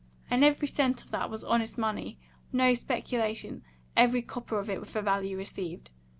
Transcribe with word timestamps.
And 0.31 0.43
every 0.43 0.67
cent 0.67 1.03
of 1.03 1.11
that 1.11 1.29
was 1.29 1.43
honest 1.43 1.77
money, 1.77 2.17
no 2.51 2.73
speculation, 2.73 3.61
every 3.95 4.23
copper 4.23 4.57
of 4.57 4.67
it 4.67 4.87
for 4.87 4.99
value 5.01 5.37
received. 5.37 5.91